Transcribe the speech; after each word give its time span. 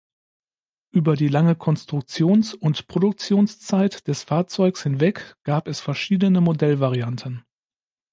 Über 0.89 1.15
die 1.15 1.27
lange 1.27 1.53
Konstruktions- 1.53 2.55
und 2.55 2.87
Produktionszeit 2.87 4.07
des 4.07 4.23
Fahrzeugs 4.23 4.81
hinweg 4.81 5.35
gab 5.43 5.67
es 5.67 5.79
verschiedene 5.79 6.41
Modellvarianten. 6.41 7.45